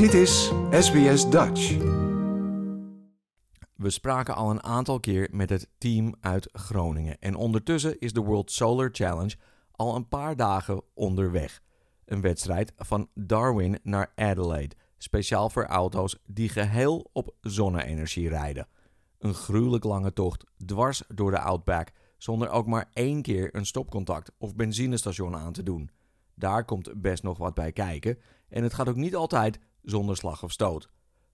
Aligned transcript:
Dit 0.00 0.14
is 0.14 0.52
SBS 0.70 1.30
Dutch. 1.30 1.76
We 3.76 3.90
spraken 3.90 4.34
al 4.34 4.50
een 4.50 4.62
aantal 4.62 5.00
keer 5.00 5.28
met 5.32 5.50
het 5.50 5.68
team 5.78 6.14
uit 6.20 6.48
Groningen. 6.52 7.18
En 7.18 7.34
ondertussen 7.34 7.98
is 7.98 8.12
de 8.12 8.20
World 8.20 8.50
Solar 8.50 8.88
Challenge 8.92 9.36
al 9.70 9.96
een 9.96 10.08
paar 10.08 10.36
dagen 10.36 10.82
onderweg. 10.94 11.62
Een 12.04 12.20
wedstrijd 12.20 12.72
van 12.76 13.08
Darwin 13.14 13.78
naar 13.82 14.12
Adelaide. 14.14 14.76
Speciaal 14.98 15.50
voor 15.50 15.66
auto's 15.66 16.18
die 16.26 16.48
geheel 16.48 17.10
op 17.12 17.34
zonne-energie 17.40 18.28
rijden. 18.28 18.68
Een 19.18 19.34
gruwelijk 19.34 19.84
lange 19.84 20.12
tocht 20.12 20.44
dwars 20.66 21.02
door 21.08 21.30
de 21.30 21.40
Outback 21.40 21.88
zonder 22.16 22.48
ook 22.50 22.66
maar 22.66 22.90
één 22.92 23.22
keer 23.22 23.54
een 23.54 23.66
stopcontact 23.66 24.32
of 24.38 24.54
benzinestation 24.54 25.36
aan 25.36 25.52
te 25.52 25.62
doen. 25.62 25.90
Daar 26.34 26.64
komt 26.64 27.00
best 27.00 27.22
nog 27.22 27.38
wat 27.38 27.54
bij 27.54 27.72
kijken 27.72 28.18
en 28.48 28.62
het 28.62 28.74
gaat 28.74 28.88
ook 28.88 28.96
niet 28.96 29.14
altijd 29.14 29.58
zonder 29.82 30.16
slag 30.16 30.42
of 30.42 30.52
stoot. 30.52 30.88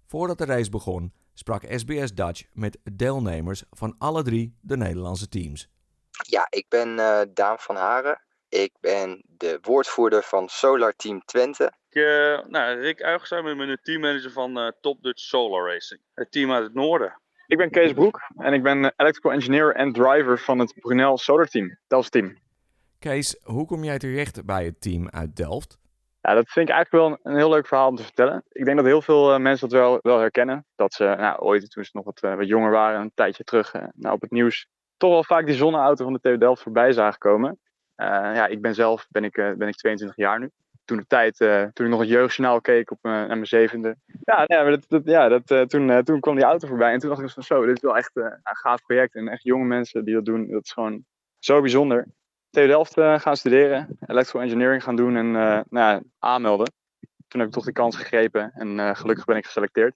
Voordat 0.07 0.39
de 0.39 0.45
race 0.45 0.71
begon, 0.71 1.13
sprak 1.35 1.63
SBS 1.69 2.15
Dutch 2.15 2.45
met 2.53 2.79
deelnemers 2.93 3.65
van 3.71 3.95
alle 3.99 4.23
drie 4.23 4.57
de 4.61 4.77
Nederlandse 4.77 5.29
teams. 5.29 5.69
Ja, 6.11 6.47
ik 6.51 6.67
ben 6.69 6.99
eh, 6.99 7.21
Daan 7.35 7.59
van 7.59 7.77
Haren. 7.77 8.21
Ik 8.49 8.73
ben 8.81 9.23
de 9.27 9.59
woordvoerder 9.63 10.23
van 10.23 10.49
Solar 10.49 10.93
Team 10.97 11.25
Twente. 11.25 11.73
Ik, 11.89 12.03
eh, 12.03 12.49
nou, 12.49 12.81
Rick 12.81 13.03
Uigstra, 13.03 13.39
ik 13.39 13.57
ben 13.57 13.69
de 13.69 13.79
teammanager 13.83 14.33
van 14.33 14.59
eh, 14.59 14.69
Top 14.81 15.03
Dutch 15.03 15.21
Solar 15.21 15.73
Racing. 15.73 16.01
Het 16.15 16.33
team 16.33 16.53
uit 16.53 16.65
het 16.65 16.75
noorden. 16.75 17.21
Ik 17.47 17.57
ben 17.57 17.71
Kees 17.71 17.93
Broek 17.93 18.21
en 18.37 18.53
ik 18.53 18.63
ben 18.63 18.95
electrical 18.97 19.33
engineer 19.33 19.75
en 19.75 19.93
driver 19.93 20.39
van 20.39 20.59
het 20.59 20.75
Brunel 20.81 21.19
Solar 21.19 21.47
Team, 21.47 21.79
Delft 21.87 22.13
Team. 22.13 22.39
Kees, 22.99 23.37
hoe 23.43 23.67
kom 23.67 23.85
jij 23.85 23.99
terecht 23.99 24.45
bij 24.45 24.65
het 24.65 24.81
team 24.81 25.09
uit 25.11 25.37
Delft? 25.37 25.79
Ja, 26.27 26.35
dat 26.35 26.49
vind 26.49 26.69
ik 26.69 26.75
eigenlijk 26.75 27.05
wel 27.05 27.33
een, 27.33 27.39
heel 27.39 27.51
leuk 27.51 27.67
verhaal 27.67 27.89
om 27.89 27.97
te 27.97 28.03
vertellen. 28.03 28.45
Ik 28.49 28.65
denk 28.65 28.77
dat 28.77 28.87
heel 28.87 29.03
veel 29.03 29.33
eh, 29.33 29.41
mensen 29.41 29.69
dat 29.69 29.79
wel, 29.79 29.99
wel 30.03 30.19
herkennen. 30.19 30.67
Dat 30.75 30.95
ze 30.95 31.05
nou, 31.05 31.39
ooit, 31.39 31.71
toen 31.71 31.85
ze 31.85 31.91
nog 31.93 32.05
wat, 32.05 32.21
eh, 32.21 32.35
wat 32.35 32.47
jonger 32.47 32.71
waren, 32.71 33.01
een 33.01 33.11
tijdje 33.15 33.45
terug 33.45 33.73
eh, 33.73 33.85
nou, 33.95 34.15
op 34.15 34.21
het 34.21 34.31
nieuws, 34.31 34.69
toch 34.97 35.11
wel 35.11 35.25
vaak 35.25 35.47
die 35.47 35.55
zonneauto 35.55 36.05
van 36.05 36.13
de 36.13 36.21
TU 36.21 36.39
Delft 36.39 36.63
voorbij 36.63 36.93
zagen 36.93 37.19
komen. 37.19 37.59
Ja, 37.97 38.47
ik 38.47 38.61
ben 38.61 38.75
zelf 38.75 39.07
ben 39.11 39.25
ik, 39.25 39.33
ben 39.33 39.69
ik 39.69 39.77
22 39.77 40.17
jaar 40.17 40.39
nu. 40.39 40.51
Toen 40.85 40.97
de 40.97 41.07
tijd, 41.07 41.37
toen 41.73 41.87
ik 41.87 41.93
nog 41.93 42.01
het 42.01 42.09
jeugdjournaal 42.09 42.61
keek 42.61 42.91
op, 42.91 42.99
mijn 43.03 43.47
zevende. 43.47 43.97
Ja, 44.25 44.45
maar 44.49 44.71
dat, 44.71 44.85
dat, 44.89 45.03
ja 45.05 45.29
dat, 45.29 45.71
toen, 45.71 46.03
toen 46.05 46.21
kwam 46.21 46.35
die 46.35 46.45
auto 46.45 46.69
voorbij. 46.69 46.93
En 46.93 46.99
toen 46.99 47.09
dacht 47.09 47.23
ik 47.23 47.31
van 47.31 47.43
zo, 47.43 47.67
dit 47.67 47.77
is 47.77 47.83
wel 47.83 47.97
echt 47.97 48.11
een 48.15 48.41
gaaf 48.43 48.83
project. 48.83 49.15
En 49.15 49.29
echt 49.29 49.43
jonge 49.43 49.65
mensen 49.65 50.05
die 50.05 50.15
dat 50.15 50.25
doen, 50.25 50.51
dat 50.51 50.65
is 50.65 50.73
gewoon 50.73 51.05
zo 51.39 51.61
bijzonder. 51.61 52.07
TU 52.57 52.67
Delft 52.67 52.97
eh, 52.99 53.21
gaan 53.21 53.37
studeren, 53.37 53.99
electrical 54.07 54.41
engineering 54.43 54.83
gaan 54.83 54.97
doen 54.97 55.17
en 55.17 55.27
eh, 55.27 55.61
nou 55.69 55.95
ja, 55.95 56.03
aanmelden. 56.19 56.73
Toen 57.29 57.41
heb 57.41 57.49
ik 57.49 57.55
toch 57.55 57.65
de 57.65 57.73
kans 57.73 57.97
gegrepen 57.97 58.53
en 58.55 58.81
eh, 58.81 58.95
gelukkig 58.95 59.25
ben 59.25 59.37
ik 59.37 59.45
geselecteerd. 59.45 59.95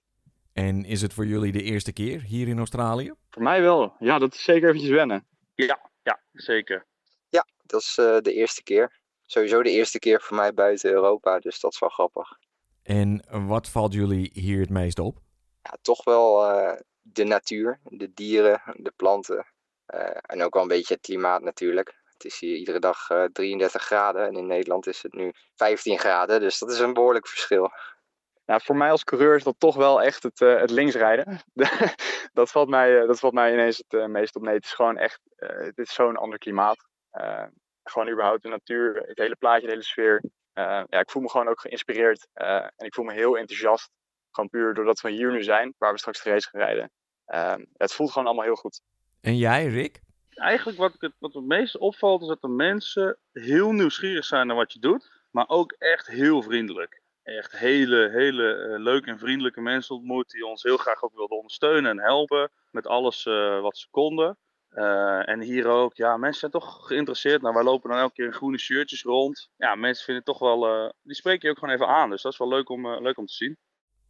En 0.53 0.85
is 0.85 1.01
het 1.01 1.13
voor 1.13 1.25
jullie 1.25 1.51
de 1.51 1.61
eerste 1.61 1.93
keer 1.93 2.21
hier 2.21 2.47
in 2.47 2.57
Australië? 2.57 3.13
Voor 3.29 3.41
mij 3.41 3.61
wel. 3.61 3.95
Ja, 3.99 4.19
dat 4.19 4.33
is 4.33 4.43
zeker 4.43 4.67
eventjes 4.69 4.91
wennen. 4.91 5.25
Ja, 5.55 5.89
ja 6.03 6.19
zeker. 6.33 6.85
Ja, 7.29 7.45
dat 7.65 7.81
is 7.81 7.97
eh, 7.97 8.17
de 8.19 8.33
eerste 8.33 8.63
keer. 8.63 8.99
Sowieso 9.25 9.63
de 9.63 9.71
eerste 9.71 9.99
keer 9.99 10.21
voor 10.21 10.37
mij 10.37 10.53
buiten 10.53 10.91
Europa, 10.91 11.39
dus 11.39 11.59
dat 11.59 11.73
is 11.73 11.79
wel 11.79 11.89
grappig. 11.89 12.29
En 12.83 13.23
wat 13.47 13.69
valt 13.69 13.93
jullie 13.93 14.29
hier 14.33 14.59
het 14.59 14.69
meest 14.69 14.99
op? 14.99 15.17
Ja, 15.61 15.77
toch 15.81 16.03
wel 16.03 16.45
eh, 16.45 16.79
de 17.01 17.23
natuur, 17.23 17.79
de 17.83 18.13
dieren, 18.13 18.61
de 18.75 18.93
planten. 18.95 19.45
eh, 19.85 20.17
en 20.21 20.43
ook 20.43 20.53
wel 20.53 20.61
een 20.63 20.67
beetje 20.67 20.93
het 20.93 21.03
klimaat 21.03 21.41
natuurlijk. 21.41 21.99
Het 22.23 22.31
is 22.31 22.39
hier 22.39 22.55
iedere 22.55 22.79
dag 22.79 23.09
eh, 23.09 23.23
33 23.23 23.83
graden 23.83 24.27
en 24.27 24.33
in 24.33 24.47
Nederland 24.47 24.87
is 24.87 25.01
het 25.01 25.13
nu 25.13 25.31
15 25.55 25.99
graden, 25.99 26.39
dus 26.39 26.59
dat 26.59 26.71
is 26.71 26.79
een 26.79 26.93
behoorlijk 26.93 27.27
verschil. 27.27 27.71
Ja, 28.45 28.59
voor 28.59 28.75
mij 28.75 28.91
als 28.91 29.03
coureur 29.03 29.35
is 29.35 29.43
dat 29.43 29.55
toch 29.57 29.75
wel 29.75 30.01
echt 30.01 30.23
het, 30.23 30.41
eh, 30.41 30.59
het 30.59 30.69
linksrijden. 30.69 31.41
dat, 32.33 32.51
valt 32.51 32.69
mij, 32.69 33.01
eh, 33.01 33.07
dat 33.07 33.19
valt 33.19 33.33
mij 33.33 33.53
ineens 33.53 33.77
het 33.77 33.93
eh, 33.93 34.05
meest 34.05 34.35
op. 34.35 34.41
Nee, 34.41 34.55
het 34.55 34.63
is 34.63 34.73
gewoon 34.73 34.97
echt, 34.97 35.19
eh, 35.35 35.59
het 35.59 35.77
is 35.77 35.93
zo'n 35.93 36.17
ander 36.17 36.37
klimaat. 36.37 36.87
Eh, 37.11 37.43
gewoon 37.83 38.09
überhaupt 38.09 38.43
de 38.43 38.49
natuur, 38.49 38.95
het 38.95 39.17
hele 39.17 39.35
plaatje, 39.35 39.65
de 39.65 39.71
hele 39.71 39.83
sfeer. 39.83 40.21
Eh, 40.53 40.83
ja, 40.89 40.99
ik 40.99 41.09
voel 41.11 41.21
me 41.21 41.29
gewoon 41.29 41.47
ook 41.47 41.61
geïnspireerd 41.61 42.27
eh, 42.33 42.55
en 42.55 42.85
ik 42.85 42.93
voel 42.93 43.05
me 43.05 43.13
heel 43.13 43.37
enthousiast. 43.37 43.89
Gewoon 44.31 44.49
puur 44.49 44.73
doordat 44.73 45.01
we 45.01 45.11
hier 45.11 45.31
nu 45.31 45.43
zijn, 45.43 45.73
waar 45.77 45.91
we 45.91 45.99
straks 45.99 46.23
de 46.23 46.29
race 46.29 46.49
gaan 46.49 46.61
rijden. 46.61 46.91
Eh, 47.25 47.55
het 47.77 47.93
voelt 47.93 48.11
gewoon 48.11 48.27
allemaal 48.27 48.45
heel 48.45 48.55
goed. 48.55 48.81
En 49.21 49.37
jij, 49.37 49.65
Rick? 49.65 50.01
Eigenlijk 50.41 50.77
wat, 50.77 50.93
ik 50.93 51.01
het, 51.01 51.13
wat 51.19 51.43
meest 51.43 51.77
opvalt 51.77 52.21
is 52.21 52.27
dat 52.27 52.41
de 52.41 52.47
mensen 52.47 53.17
heel 53.31 53.71
nieuwsgierig 53.71 54.25
zijn 54.25 54.47
naar 54.47 54.55
wat 54.55 54.73
je 54.73 54.79
doet. 54.79 55.11
Maar 55.31 55.47
ook 55.47 55.71
echt 55.71 56.07
heel 56.07 56.41
vriendelijk. 56.41 57.01
Echt 57.23 57.57
hele, 57.57 58.09
hele 58.09 58.53
eh, 58.53 58.79
leuke 58.79 59.09
en 59.09 59.19
vriendelijke 59.19 59.61
mensen 59.61 59.95
ontmoet 59.95 60.29
die 60.29 60.45
ons 60.45 60.63
heel 60.63 60.77
graag 60.77 61.03
ook 61.03 61.15
wilden 61.15 61.37
ondersteunen 61.37 61.91
en 61.91 61.99
helpen 61.99 62.51
met 62.71 62.87
alles 62.87 63.25
eh, 63.25 63.61
wat 63.61 63.77
ze 63.77 63.87
konden. 63.91 64.37
Eh, 64.69 65.29
en 65.29 65.41
hier 65.41 65.67
ook, 65.67 65.95
ja, 65.95 66.17
mensen 66.17 66.39
zijn 66.39 66.51
toch 66.51 66.87
geïnteresseerd. 66.87 67.41
Nou, 67.41 67.53
wij 67.53 67.63
lopen 67.63 67.89
dan 67.89 67.99
elke 67.99 68.13
keer 68.13 68.25
in 68.25 68.33
groene 68.33 68.57
shirtjes 68.57 69.03
rond. 69.03 69.49
Ja, 69.57 69.75
mensen 69.75 70.05
vinden 70.05 70.23
het 70.25 70.37
toch 70.37 70.49
wel, 70.49 70.93
die 71.03 71.15
spreken 71.15 71.47
je 71.47 71.49
ook 71.53 71.59
gewoon 71.59 71.75
even 71.75 71.87
aan. 71.87 72.09
Dus 72.09 72.21
dat 72.21 72.31
is 72.31 72.37
wel 72.37 72.47
leuk 72.47 72.69
om, 72.69 73.01
leuk 73.01 73.17
om 73.17 73.25
te 73.25 73.33
zien. 73.33 73.57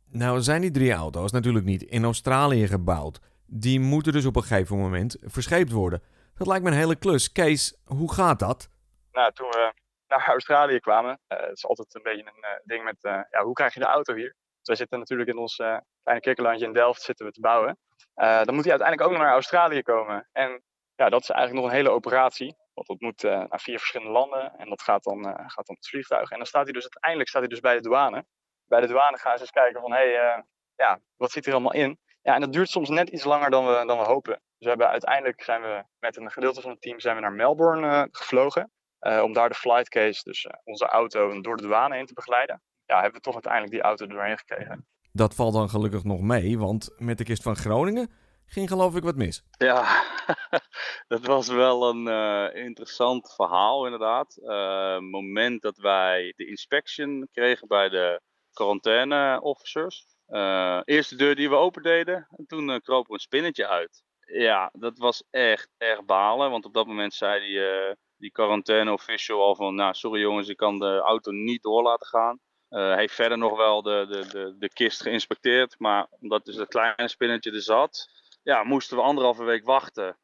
Nou 0.10 0.42
zijn 0.42 0.62
die 0.62 0.72
drie 0.72 0.92
auto's 0.92 1.32
natuurlijk 1.32 1.66
niet 1.66 1.84
in 1.84 2.04
Australië 2.04 2.68
gebouwd. 2.68 3.20
Die 3.46 3.80
moeten 3.80 4.14
dus 4.14 4.26
op 4.26 4.36
een 4.36 4.44
gegeven 4.44 4.78
moment 4.78 5.18
verscheept 5.22 5.72
worden. 5.72 6.02
Dat 6.38 6.48
lijkt 6.48 6.64
me 6.64 6.70
een 6.70 6.78
hele 6.78 6.96
klus. 6.96 7.32
Kees, 7.32 7.82
hoe 7.86 8.14
gaat 8.14 8.40
dat? 8.40 8.70
Nou, 9.12 9.32
toen 9.34 9.50
we 9.50 9.74
naar 10.08 10.28
Australië 10.28 10.80
kwamen, 10.80 11.20
eh, 11.28 11.40
het 11.40 11.58
is 11.58 11.66
altijd 11.66 11.96
een 11.96 12.02
beetje 12.04 12.32
een 12.36 12.44
eh, 12.44 12.60
ding 12.64 12.84
met, 12.84 13.04
eh, 13.04 13.22
ja, 13.30 13.44
hoe 13.44 13.54
krijg 13.54 13.74
je 13.74 13.80
de 13.80 13.86
auto 13.86 14.14
hier? 14.14 14.36
Dus 14.58 14.68
wij 14.68 14.76
zitten 14.76 15.00
natuurlijk 15.00 15.30
in 15.30 15.38
ons 15.38 15.56
kleine 15.56 16.24
kikkerlandje 16.24 16.66
in 16.66 16.74
Delft 16.74 17.02
zitten 17.02 17.26
we 17.26 17.32
te 17.32 17.42
bouwen. 17.42 17.78
Dan 18.16 18.56
moet 18.56 18.64
hij 18.64 18.72
uiteindelijk 18.72 19.02
ook 19.02 19.18
naar 19.18 19.32
Australië 19.32 19.82
komen. 19.82 20.30
En 20.32 20.64
ja, 20.96 21.10
dat 21.10 21.22
is 21.22 21.30
eigenlijk 21.30 21.62
nog 21.62 21.72
een 21.72 21.78
hele 21.78 21.96
operatie. 21.96 22.56
Want 22.74 22.88
dat 22.88 23.00
moet 23.00 23.24
naar 23.24 23.60
vier 23.60 23.78
verschillende 23.78 24.14
landen 24.14 24.54
en 24.58 24.70
dat 24.70 24.82
gaat 24.82 25.04
dan, 25.04 25.24
gaat 25.24 25.66
dan 25.66 25.76
het 25.76 25.88
vliegtuig. 25.88 26.32
En 26.32 26.38
dan 26.38 26.46
staat 26.46 26.64
hij 26.64 26.74
dus 26.74 26.84
uiteindelijk 26.84 27.30
staat 27.30 27.42
hij 27.42 27.50
dus 27.50 27.60
bij 27.60 27.76
de 27.76 27.82
douane. 27.82 28.26
Bij 28.66 28.82
de 28.82 28.88
douane 28.88 29.18
gaan 29.18 29.36
ze 29.36 29.42
eens 29.42 29.52
kijken 29.52 29.82
van, 29.82 29.92
hé, 29.92 30.14
hey, 30.14 30.46
ja, 30.76 31.00
wat 31.16 31.32
zit 31.32 31.46
er 31.46 31.52
allemaal 31.52 31.74
in? 31.74 32.00
Ja, 32.22 32.34
en 32.36 32.42
dat 32.42 32.54
duurt 32.54 32.70
soms 32.70 32.90
net 32.90 33.10
iets 33.10 33.24
langer 33.24 33.50
dan 33.50 33.66
we, 33.66 33.84
dan 33.88 33.98
we 33.98 34.04
hopen. 34.04 34.34
Dus 34.34 34.42
we 34.58 34.70
hebben 34.70 34.88
uiteindelijk 34.90 35.44
zijn 35.44 35.62
we 35.62 35.84
met 36.00 36.18
een 36.18 36.32
gedeelte 36.32 36.62
van 36.62 36.72
het 36.72 36.82
team 36.82 37.00
zijn 37.00 37.16
we 37.16 37.22
naar 37.22 37.34
Melbourne 37.34 37.88
eh, 37.88 38.04
gevlogen. 38.12 38.72
eh, 39.00 39.22
om 39.24 39.34
daar 39.34 39.50
de 39.50 39.56
flight 39.56 39.90
case, 39.90 40.24
dus 40.24 40.46
eh, 40.46 40.54
onze 40.64 40.86
auto, 40.86 41.42
door 41.42 41.58
de 41.58 41.64
douane 41.64 41.96
heen 41.96 42.06
te 42.06 42.14
begeleiden. 42.14 42.62
Ja, 42.86 42.96
hebben 42.96 43.14
we 43.14 43.20
toch 43.20 43.34
uiteindelijk 43.34 43.74
die 43.74 43.82
auto 43.82 44.06
er 44.06 44.12
doorheen 44.12 44.38
gekregen. 44.38 44.86
Dat 45.12 45.36
valt 45.36 45.54
dan 45.54 45.70
gelukkig 45.70 46.04
nog 46.04 46.22
mee, 46.22 46.60
want 46.60 46.94
met 46.98 47.18
de 47.18 47.24
kist 47.24 47.44
van 47.44 47.56
Groningen 47.56 48.12
ging 48.46 48.68
geloof 48.70 48.96
ik 48.96 49.04
wat 49.04 49.16
mis. 49.16 49.44
Ja, 49.58 50.04
dat 51.08 51.26
was 51.26 51.48
wel 51.48 51.90
een 51.90 52.08
eh, 52.08 52.64
interessant 52.66 53.34
verhaal 53.36 53.86
inderdaad. 53.86 54.38
Eh, 54.38 54.94
Het 54.94 55.02
moment 55.02 55.62
dat 55.62 55.78
wij 55.78 56.34
de 56.36 56.48
inspection 56.48 57.28
kregen 57.32 57.68
bij 57.68 57.90
de 57.90 58.22
quarantaine 58.54 59.42
officers. 59.42 60.06
Eh 60.32 60.82
eerst 60.86 61.10
de 61.10 61.16
deur 61.16 61.36
die 61.36 61.50
we 61.50 61.56
open 61.56 61.84
deden 61.84 62.28
en 62.38 62.46
toen 62.46 62.70
eh, 62.70 62.80
kroop 62.80 63.08
er 63.08 63.14
een 63.14 63.20
spinnetje 63.20 63.68
uit. 63.68 64.04
Ja, 64.20 64.70
dat 64.74 64.98
was 64.98 65.24
echt 65.30 65.70
erg 65.78 66.06
balen, 66.06 66.52
want 66.52 66.66
op 66.66 66.74
dat 66.74 66.88
moment 66.88 67.14
zei 67.14 67.40
die, 67.40 67.66
eh, 67.66 67.96
die 68.18 68.32
quarantaine 68.32 68.92
official 68.92 69.42
al 69.42 69.56
van, 69.56 69.76
nou 69.76 69.94
sorry 69.94 70.22
jongens, 70.22 70.48
ik 70.48 70.58
kan 70.58 70.80
de 70.80 70.98
auto 70.98 71.32
niet 71.32 71.62
door 71.62 71.84
laten 71.84 72.08
gaan. 72.08 72.40
Hij 72.70 72.98
heeft 72.98 73.14
verder 73.14 73.38
nog 73.38 73.58
wel 73.58 73.82
de, 73.82 74.06
de, 74.10 74.28
de, 74.28 74.56
de 74.58 74.70
kist 74.70 75.02
geïnspecteerd, 75.02 75.76
maar 75.80 76.08
omdat 76.20 76.46
dus 76.46 76.56
dat 76.56 76.68
kleine 76.68 77.08
spinnetje 77.08 77.52
er 77.52 77.62
zat, 77.62 78.08
ja, 78.44 78.64
moesten 78.64 78.98
we 78.98 79.04
anderhalve 79.04 79.44
week 79.44 79.66
wachten. 79.66 80.18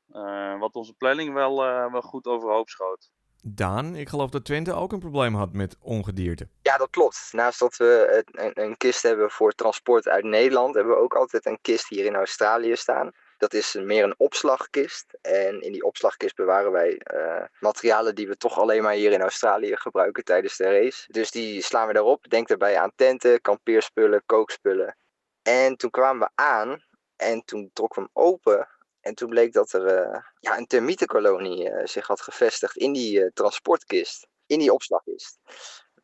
wat 0.59 0.75
onze 0.75 0.93
planning 0.93 1.33
wel, 1.33 1.57
wel 1.91 2.01
goed 2.01 2.25
overhoop 2.25 2.69
schoot. 2.69 3.09
Daan, 3.49 3.95
ik 3.95 4.09
geloof 4.09 4.29
dat 4.29 4.45
Twente 4.45 4.73
ook 4.73 4.91
een 4.91 4.99
probleem 4.99 5.35
had 5.35 5.53
met 5.53 5.75
ongedierte. 5.81 6.47
Ja, 6.61 6.77
dat 6.77 6.89
klopt. 6.89 7.29
Naast 7.31 7.59
dat 7.59 7.77
we 7.77 8.23
een, 8.31 8.63
een 8.63 8.77
kist 8.77 9.03
hebben 9.03 9.31
voor 9.31 9.51
transport 9.51 10.07
uit 10.07 10.23
Nederland, 10.23 10.75
hebben 10.75 10.93
we 10.93 11.01
ook 11.01 11.15
altijd 11.15 11.45
een 11.45 11.59
kist 11.61 11.89
hier 11.89 12.05
in 12.05 12.15
Australië 12.15 12.75
staan. 12.75 13.11
Dat 13.37 13.53
is 13.53 13.73
meer 13.73 14.03
een 14.03 14.15
opslagkist. 14.17 15.17
En 15.21 15.61
in 15.61 15.71
die 15.71 15.83
opslagkist 15.83 16.35
bewaren 16.35 16.71
wij 16.71 16.97
eh, 16.97 17.43
materialen 17.59 18.15
die 18.15 18.27
we 18.27 18.37
toch 18.37 18.59
alleen 18.59 18.83
maar 18.83 18.93
hier 18.93 19.11
in 19.11 19.21
Australië 19.21 19.75
gebruiken 19.75 20.23
tijdens 20.23 20.57
de 20.57 20.63
race. 20.63 21.05
Dus 21.07 21.31
die 21.31 21.61
slaan 21.61 21.87
we 21.87 21.93
daarop. 21.93 22.29
Denk 22.29 22.47
daarbij 22.47 22.77
aan 22.77 22.91
tenten, 22.95 23.41
kampeerspullen, 23.41 24.23
kookspullen. 24.25 24.97
En 25.41 25.75
toen 25.75 25.89
kwamen 25.89 26.27
we 26.27 26.43
aan 26.43 26.83
en 27.15 27.45
toen 27.45 27.69
trokken 27.73 28.03
we 28.03 28.09
hem 28.13 28.23
open. 28.25 28.67
En 29.07 29.15
toen 29.15 29.29
bleek 29.29 29.53
dat 29.53 29.71
er 29.71 29.85
eh, 29.85 30.21
ja, 30.39 30.57
een 30.57 30.67
termietenkolonie 30.67 31.69
eh, 31.69 31.85
zich 31.85 32.07
had 32.07 32.21
gevestigd 32.21 32.77
in 32.77 32.93
die 32.93 33.23
eh, 33.23 33.29
transportkist. 33.33 34.27
In 34.45 34.59
die 34.59 34.73
opslagkist. 34.73 35.37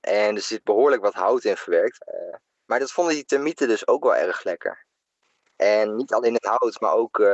En 0.01 0.35
er 0.35 0.41
zit 0.41 0.63
behoorlijk 0.63 1.01
wat 1.01 1.13
hout 1.13 1.43
in 1.43 1.57
verwerkt. 1.57 2.05
maar 2.65 2.79
dat 2.79 2.91
vonden 2.91 3.13
die 3.13 3.25
termieten 3.25 3.67
dus 3.67 3.87
ook 3.87 4.03
wel 4.03 4.15
erg 4.15 4.43
lekker. 4.43 4.85
En 5.55 5.95
niet 5.95 6.13
alleen 6.13 6.33
het 6.33 6.45
hout, 6.45 6.79
maar 6.79 6.93
ook 6.93 7.25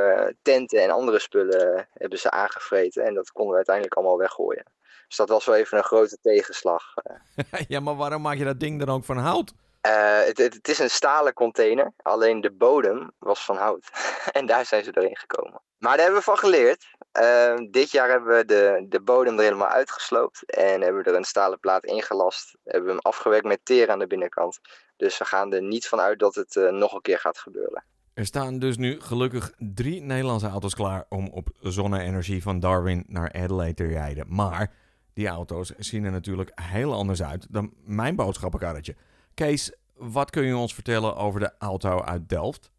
tenten 0.42 0.82
en 0.82 0.90
andere 0.90 1.18
spullen 1.18 1.88
hebben 1.92 2.18
ze 2.18 2.30
aangevreten. 2.30 3.04
En 3.04 3.14
dat 3.14 3.30
konden 3.30 3.50
we 3.50 3.56
uiteindelijk 3.56 3.96
allemaal 3.96 4.18
weggooien. 4.18 4.64
Dus 5.06 5.16
dat 5.16 5.28
was 5.28 5.44
wel 5.44 5.54
even 5.54 5.78
een 5.78 5.84
grote 5.84 6.18
tegenslag. 6.20 6.94
ja, 7.68 7.80
maar 7.80 7.96
waarom 7.96 8.22
maak 8.22 8.36
je 8.36 8.44
dat 8.44 8.60
ding 8.60 8.78
dan 8.78 8.94
ook 8.94 9.04
van 9.04 9.18
hout? 9.18 9.52
Eh, 9.80 10.20
het, 10.24 10.38
het, 10.38 10.68
is 10.68 10.78
een 10.78 10.90
stalen 10.90 11.32
container, 11.32 11.92
alleen 12.02 12.40
de 12.40 12.52
bodem 12.52 13.10
was 13.18 13.44
van 13.44 13.56
hout. 13.56 13.90
en 14.32 14.46
daar 14.46 14.66
zijn 14.66 14.84
ze 14.84 14.92
doorheen 14.92 15.16
gekomen. 15.16 15.60
Maar 15.78 15.96
daar 15.96 16.04
hebben 16.04 16.18
we 16.18 16.24
van 16.24 16.38
geleerd. 16.38 16.86
Ehm, 17.12 17.70
dit 17.70 17.90
jaar 17.90 18.08
hebben 18.08 18.36
we 18.36 18.44
de, 18.44 18.86
de 18.88 19.00
bodem 19.00 19.36
er 19.36 19.42
helemaal 19.42 19.68
uitgesloopt 19.68 20.44
en 20.44 20.80
hebben 20.80 21.02
we 21.02 21.10
er 21.10 21.16
een 21.16 21.24
stalen 21.24 21.60
plaat 21.60 21.84
ingelast. 21.84 22.56
Hebben 22.64 22.84
we 22.84 22.90
hem 22.90 23.00
afgewerkt 23.02 23.46
met 23.46 23.60
teer 23.62 23.90
aan 23.90 23.98
de 23.98 24.06
binnenkant. 24.06 24.60
Dus 24.96 25.18
we 25.18 25.24
gaan 25.24 25.52
er 25.52 25.62
niet 25.62 25.88
van 25.88 26.00
uit 26.00 26.18
dat 26.18 26.34
het 26.34 26.56
eh, 26.56 26.70
nog 26.70 26.92
een 26.92 27.00
keer 27.00 27.18
gaat 27.18 27.38
gebeuren. 27.38 27.84
Er 28.14 28.26
staan 28.26 28.58
dus 28.58 28.76
nu 28.76 29.00
gelukkig 29.00 29.52
drie 29.58 30.00
Nederlandse 30.00 30.48
auto's 30.48 30.74
klaar 30.74 31.04
om 31.08 31.28
op 31.28 31.48
zonne-energie 31.60 32.42
van 32.42 32.60
Darwin 32.60 33.04
naar 33.06 33.32
Adelaide 33.32 33.74
te 33.74 33.86
rijden. 33.86 34.26
Maar 34.28 34.72
die 35.14 35.28
auto's 35.28 35.72
zien 35.76 36.04
er 36.04 36.10
natuurlijk 36.10 36.50
heel 36.54 36.92
anders 36.92 37.22
uit 37.22 37.46
dan 37.50 37.72
mijn 37.84 38.16
boodschappenkarretje. 38.16 38.94
Kees, 39.40 39.72
wat 39.94 40.30
kun 40.30 40.44
je 40.44 40.56
ons 40.56 40.74
vertellen 40.74 41.16
over 41.16 41.40
de 41.40 41.52
auto 41.58 42.02
uit 42.02 42.28
Delft? 42.28 42.70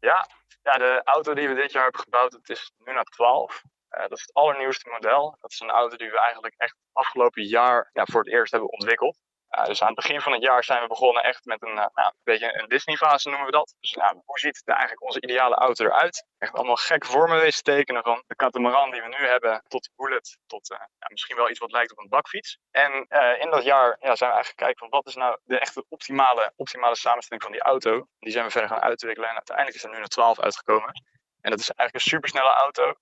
Ja, 0.00 0.28
ja 0.62 0.72
de 0.72 1.00
auto 1.04 1.34
die 1.34 1.48
we 1.48 1.54
dit 1.54 1.72
jaar 1.72 1.82
hebben 1.82 2.00
gebouwd, 2.00 2.32
het 2.32 2.48
is 2.48 2.72
nu 2.84 2.92
naar 2.92 3.04
12. 3.04 3.62
Uh, 3.90 4.00
dat 4.00 4.12
is 4.12 4.20
het 4.20 4.34
allernieuwste 4.34 4.90
model. 4.90 5.36
Dat 5.40 5.50
is 5.50 5.60
een 5.60 5.70
auto 5.70 5.96
die 5.96 6.10
we 6.10 6.18
eigenlijk 6.18 6.54
echt 6.56 6.76
afgelopen 6.92 7.42
jaar 7.42 7.90
ja, 7.92 8.04
voor 8.04 8.20
het 8.20 8.32
eerst 8.32 8.52
hebben 8.52 8.70
ontwikkeld. 8.70 9.18
Dus 9.64 9.80
aan 9.80 9.86
het 9.86 9.96
begin 9.96 10.20
van 10.20 10.32
het 10.32 10.42
jaar 10.42 10.64
zijn 10.64 10.82
we 10.82 10.86
begonnen 10.86 11.22
echt 11.22 11.44
met 11.44 11.62
een, 11.62 11.68
uh, 11.68 11.74
nou, 11.74 12.08
een 12.08 12.12
beetje 12.22 12.58
een 12.60 12.68
Disney-fase 12.68 13.28
noemen 13.28 13.46
we 13.46 13.52
dat. 13.52 13.74
Dus 13.80 13.92
nou, 13.92 14.22
hoe 14.24 14.38
ziet 14.38 14.62
de, 14.64 14.72
eigenlijk 14.72 15.02
onze 15.02 15.20
ideale 15.20 15.54
auto 15.54 15.84
eruit? 15.84 16.26
Echt 16.38 16.52
allemaal 16.52 16.76
gekke 16.76 17.06
vormen 17.06 17.38
wezen 17.38 17.62
tekenen 17.62 18.02
van 18.02 18.22
de 18.26 18.36
catamaran 18.36 18.90
die 18.90 19.02
we 19.02 19.08
nu 19.08 19.26
hebben 19.26 19.62
tot 19.68 19.82
de 19.84 19.90
bullet, 19.96 20.38
tot 20.46 20.70
uh, 20.70 20.78
ja, 20.78 21.06
misschien 21.08 21.36
wel 21.36 21.50
iets 21.50 21.58
wat 21.58 21.72
lijkt 21.72 21.92
op 21.92 21.98
een 21.98 22.08
bakfiets. 22.08 22.58
En 22.70 22.92
in 23.38 23.50
dat 23.50 23.64
jaar 23.64 23.96
ja, 24.00 24.16
zijn 24.16 24.30
we 24.30 24.36
eigenlijk 24.36 24.56
kijken 24.56 24.78
van 24.78 24.88
wat 24.88 25.06
is 25.06 25.14
nou 25.14 25.38
de 25.44 25.58
echte 25.58 25.84
optimale, 25.88 26.52
optimale 26.56 26.96
samenstelling 26.96 27.42
van 27.42 27.52
die 27.52 27.62
auto. 27.62 28.06
Die 28.18 28.32
zijn 28.32 28.44
we 28.44 28.50
verder 28.50 28.70
gaan 28.70 28.80
uitwikkelen 28.80 29.28
en 29.28 29.34
uiteindelijk 29.34 29.76
is 29.76 29.84
er 29.84 29.90
nu 29.90 29.96
een 29.96 30.08
12 30.08 30.40
uitgekomen. 30.40 30.92
En 31.40 31.50
dat 31.50 31.60
is 31.60 31.70
eigenlijk 31.70 31.94
een 31.94 32.10
supersnelle 32.12 32.52
auto 32.52 32.94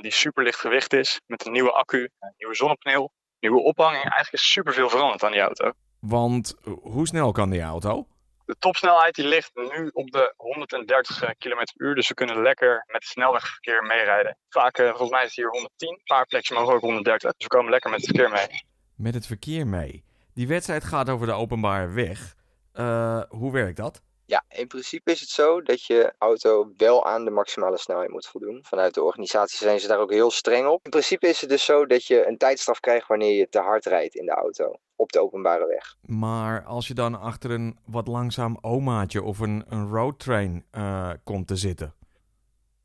die 0.00 0.12
super 0.12 0.42
licht 0.42 0.60
gewicht 0.60 0.92
is 0.92 1.20
met 1.26 1.46
een 1.46 1.52
nieuwe 1.52 1.72
accu, 1.72 2.10
een 2.18 2.34
nieuwe 2.36 2.54
zonnepaneel, 2.54 3.12
nieuwe 3.40 3.62
ophanging. 3.62 4.02
Eigenlijk 4.02 4.32
is 4.32 4.52
super 4.52 4.72
veel 4.72 4.88
veranderd 4.88 5.22
aan 5.22 5.32
die 5.32 5.40
auto. 5.40 5.72
Want 6.00 6.54
hoe 6.80 7.06
snel 7.06 7.32
kan 7.32 7.50
die 7.50 7.62
auto? 7.62 8.06
De 8.44 8.56
topsnelheid 8.58 9.14
die 9.14 9.26
ligt 9.26 9.50
nu 9.54 9.90
op 9.92 10.10
de 10.10 10.34
130 10.36 11.18
km 11.38 11.54
per 11.54 11.86
uur. 11.86 11.94
Dus 11.94 12.08
we 12.08 12.14
kunnen 12.14 12.42
lekker 12.42 12.84
met 12.86 12.94
het 12.94 13.04
snelwegverkeer 13.04 13.82
meerijden. 13.82 14.36
Vaak, 14.48 14.78
uh, 14.78 14.88
volgens 14.88 15.10
mij 15.10 15.20
is 15.20 15.26
het 15.26 15.36
hier 15.36 15.50
110. 15.50 15.88
Een 15.88 16.00
paar 16.04 16.26
plekjes 16.26 16.58
mogen 16.58 16.74
ook 16.74 16.80
130. 16.80 17.32
Dus 17.32 17.46
we 17.46 17.56
komen 17.56 17.70
lekker 17.70 17.90
met 17.90 18.00
het 18.00 18.16
verkeer 18.16 18.30
mee. 18.30 18.64
Met 18.96 19.14
het 19.14 19.26
verkeer 19.26 19.66
mee. 19.66 20.04
Die 20.34 20.48
wedstrijd 20.48 20.84
gaat 20.84 21.08
over 21.08 21.26
de 21.26 21.32
openbare 21.32 21.88
weg. 21.88 22.34
Uh, 22.74 23.22
hoe 23.28 23.52
werkt 23.52 23.76
dat? 23.76 24.02
Ja, 24.30 24.44
in 24.48 24.66
principe 24.66 25.10
is 25.10 25.20
het 25.20 25.28
zo 25.28 25.62
dat 25.62 25.84
je 25.84 26.14
auto 26.18 26.72
wel 26.76 27.06
aan 27.06 27.24
de 27.24 27.30
maximale 27.30 27.78
snelheid 27.78 28.10
moet 28.10 28.26
voldoen. 28.26 28.64
Vanuit 28.66 28.94
de 28.94 29.02
organisatie 29.02 29.58
zijn 29.58 29.80
ze 29.80 29.88
daar 29.88 29.98
ook 29.98 30.12
heel 30.12 30.30
streng 30.30 30.66
op. 30.66 30.84
In 30.84 30.90
principe 30.90 31.28
is 31.28 31.40
het 31.40 31.50
dus 31.50 31.64
zo 31.64 31.86
dat 31.86 32.04
je 32.04 32.26
een 32.26 32.36
tijdstraf 32.36 32.80
krijgt 32.80 33.06
wanneer 33.06 33.38
je 33.38 33.48
te 33.48 33.58
hard 33.58 33.86
rijdt 33.86 34.14
in 34.14 34.26
de 34.26 34.32
auto. 34.32 34.74
Op 34.96 35.12
de 35.12 35.20
openbare 35.20 35.66
weg. 35.66 35.96
Maar 36.00 36.64
als 36.64 36.88
je 36.88 36.94
dan 36.94 37.20
achter 37.20 37.50
een 37.50 37.78
wat 37.86 38.06
langzaam 38.06 38.58
omaatje 38.60 39.22
of 39.22 39.38
een, 39.38 39.64
een 39.68 39.88
roadtrain 39.88 40.64
uh, 40.72 41.10
komt 41.24 41.46
te 41.46 41.56
zitten. 41.56 41.94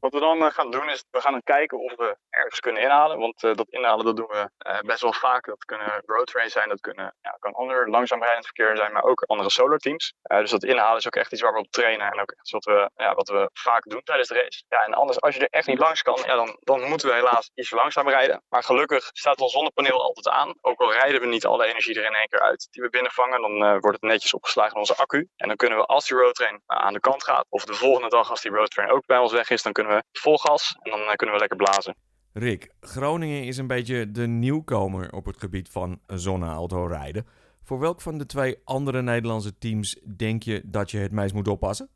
Wat 0.04 0.14
we 0.14 0.20
dan 0.20 0.38
uh, 0.38 0.52
gaan 0.52 0.72
doen 0.72 0.90
is, 0.90 1.04
we 1.12 1.22
gaan 1.22 1.32
dan 1.32 1.44
kijken 1.44 1.80
of 1.80 1.96
we 1.96 2.18
ergens 2.30 2.60
kunnen 2.60 2.82
inhalen. 2.82 3.20
Want 3.20 3.44
uh, 3.44 3.56
dat 3.56 3.70
inhalen 3.70 4.06
dat 4.06 4.16
doen 4.16 4.28
we 4.28 4.50
uh, 4.68 4.80
best 4.80 5.02
wel 5.02 5.14
vaak. 5.14 5.46
Dat 5.46 5.66
kunnen 5.66 6.04
roadtrains 6.06 6.54
zijn, 6.54 6.70
dat 6.70 6.82
kunnen, 6.82 7.16
ja, 7.22 7.38
kan 7.40 7.52
ander 7.54 7.90
langzaam 7.90 8.24
rijdend 8.24 8.46
verkeer 8.46 8.78
zijn, 8.78 8.92
maar 8.94 9.04
ook 9.04 9.22
andere 9.22 9.50
solar 9.50 9.78
teams. 9.78 10.14
dus 10.24 10.52
dat 10.52 10.64
inhalen 10.64 10.98
is 10.98 11.06
ook 11.08 11.16
echt 11.16 11.32
iets 11.32 11.42
waar 11.42 11.54
we 11.54 11.60
op 11.60 11.72
trainen 11.72 12.12
en 12.12 12.22
ook 12.22 12.36
wat 12.52 12.66
we, 12.66 12.90
ja, 12.96 13.14
wat 13.14 13.30
we 13.30 13.50
vaak 13.54 13.84
doen 13.84 14.02
tijdens 14.04 14.28
de 14.28 14.34
race. 14.34 14.64
Ja, 14.68 14.86
en 14.86 14.94
anders, 14.94 15.22
als 15.22 15.36
je 15.36 15.42
er 15.42 15.58
echt 15.58 15.68
niet 15.68 15.80
langs 15.80 16.02
kan, 16.02 16.20
ja, 16.26 16.36
dan, 16.36 16.58
dan 16.60 16.90
moeten 16.90 17.08
we 17.08 17.14
helaas 17.14 17.52
iets 17.54 17.72
langzaam 17.72 18.10
rijden. 18.10 18.44
Maar 18.50 18.64
gelukkig 18.64 19.10
staat 19.14 19.40
ons 19.40 19.52
zonnepaneel 19.52 20.02
altijd 20.02 20.30
aan. 20.30 20.54
Ook 20.62 20.80
al 20.80 20.94
rijden 20.94 21.22
we 21.22 21.28
niet 21.28 21.46
alle 21.46 21.66
energie 21.66 21.96
er 21.96 22.06
in 22.06 22.16
één 22.16 22.28
keer 22.28 22.42
uit 22.42 22.68
die 22.72 22.84
we 22.84 22.90
binnenvangen, 22.90 23.42
dan 23.42 23.80
wordt 23.80 24.02
het 24.02 24.12
netjes 24.12 24.34
opgeslagen 24.34 24.74
in 24.74 24.80
onze 24.80 24.96
accu. 24.96 25.28
En 25.36 25.48
dan 25.48 25.58
kunnen 25.58 25.78
we 25.78 25.86
als 25.86 26.08
die 26.08 26.18
roadtrain 26.18 26.62
aan 26.66 26.94
de 26.94 27.00
kant 27.00 27.24
gaat, 27.24 27.46
of 27.50 27.66
de 27.66 27.74
volgende 27.74 28.10
dag 28.10 28.30
als 28.30 28.42
die 28.42 28.52
roadtrain 28.52 28.92
ook 28.92 29.06
bij 29.06 29.18
ons 29.18 29.32
weg 29.32 29.50
is, 29.50 29.62
dan 29.62 29.74
kunnen 29.74 29.92
we 29.92 29.93
vol 30.12 30.38
gas 30.38 30.78
en 30.82 30.92
dan 30.92 31.00
uh, 31.00 31.14
kunnen 31.14 31.36
we 31.36 31.42
lekker 31.42 31.58
blazen. 31.58 31.96
Rick, 32.34 32.72
Groningen 32.80 33.44
is 33.44 33.58
een 33.58 33.68
beetje 33.68 34.12
de 34.12 34.28
nieuwkomer 34.28 35.12
op 35.12 35.26
het 35.26 35.38
gebied 35.38 35.70
van 35.70 36.00
zonneauto 36.08 36.86
rijden. 36.86 37.28
Voor 37.64 37.80
welk 37.80 38.02
van 38.02 38.18
de 38.18 38.26
twee 38.26 38.58
andere 38.64 39.02
Nederlandse 39.02 39.58
teams 39.58 40.00
denk 40.16 40.44
je 40.44 40.62
dat 40.66 40.92
je 40.92 40.98
het 40.98 41.12
meest 41.12 41.34
moet 41.34 41.48
oppassen? 41.48 41.90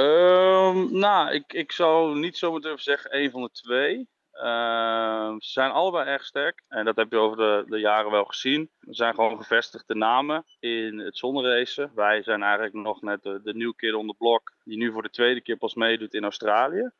Um, 0.00 0.98
nou, 0.98 1.32
ik, 1.32 1.52
ik 1.52 1.72
zou 1.72 2.18
niet 2.18 2.36
zo 2.36 2.58
durven 2.58 2.82
zeggen 2.82 3.10
één 3.10 3.30
van 3.30 3.42
de 3.42 3.50
twee. 3.50 4.08
Uh, 4.42 5.34
ze 5.38 5.50
zijn 5.50 5.70
allebei 5.70 6.08
erg 6.08 6.24
sterk. 6.24 6.62
En 6.68 6.84
dat 6.84 6.96
heb 6.96 7.10
je 7.10 7.18
over 7.18 7.36
de, 7.36 7.64
de 7.68 7.78
jaren 7.78 8.10
wel 8.10 8.24
gezien. 8.24 8.70
Er 8.80 8.94
zijn 8.94 9.14
gewoon 9.14 9.36
gevestigde 9.36 9.94
namen 9.94 10.44
in 10.58 10.98
het 10.98 11.16
zonneracen. 11.16 11.90
Wij 11.94 12.22
zijn 12.22 12.42
eigenlijk 12.42 12.74
nog 12.74 13.02
net 13.02 13.22
de, 13.22 13.40
de 13.42 13.54
nieuwe 13.54 13.74
kid 13.74 13.94
on 13.94 14.06
the 14.06 14.14
block. 14.18 14.52
Die 14.64 14.76
nu 14.76 14.92
voor 14.92 15.02
de 15.02 15.10
tweede 15.10 15.40
keer 15.40 15.56
pas 15.56 15.74
meedoet 15.74 16.14
in 16.14 16.22
Australië. 16.22 16.90